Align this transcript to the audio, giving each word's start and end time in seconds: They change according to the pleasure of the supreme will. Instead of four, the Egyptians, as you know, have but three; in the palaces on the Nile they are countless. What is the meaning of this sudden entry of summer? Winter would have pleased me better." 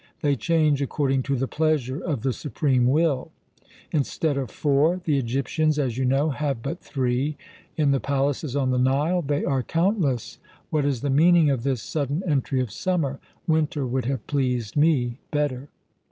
They 0.23 0.35
change 0.35 0.81
according 0.81 1.21
to 1.29 1.35
the 1.35 1.47
pleasure 1.47 1.99
of 2.01 2.23
the 2.23 2.33
supreme 2.33 2.87
will. 2.87 3.29
Instead 3.91 4.35
of 4.35 4.49
four, 4.49 4.99
the 5.05 5.19
Egyptians, 5.19 5.77
as 5.77 5.95
you 5.95 6.05
know, 6.05 6.31
have 6.31 6.63
but 6.63 6.79
three; 6.79 7.37
in 7.77 7.91
the 7.91 7.99
palaces 7.99 8.55
on 8.55 8.71
the 8.71 8.79
Nile 8.79 9.21
they 9.21 9.45
are 9.45 9.61
countless. 9.61 10.39
What 10.71 10.85
is 10.85 11.01
the 11.01 11.11
meaning 11.11 11.51
of 11.51 11.61
this 11.61 11.83
sudden 11.83 12.23
entry 12.25 12.59
of 12.61 12.71
summer? 12.71 13.19
Winter 13.45 13.85
would 13.85 14.05
have 14.05 14.25
pleased 14.25 14.75
me 14.75 15.19
better." 15.29 15.69